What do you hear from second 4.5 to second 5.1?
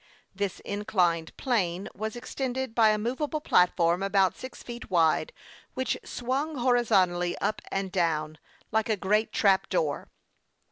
feet